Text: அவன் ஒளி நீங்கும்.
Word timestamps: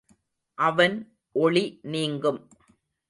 அவன் 0.57 0.95
ஒளி 1.35 1.79
நீங்கும். 1.83 2.41